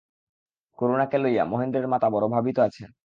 করুণাকে 0.79 1.17
লইয়া 1.17 1.43
মহেন্দ্রের 1.45 1.87
মাতা 1.87 2.07
বড়ো 2.09 2.27
ভাবিত 2.27 2.57
আছেন। 2.59 2.91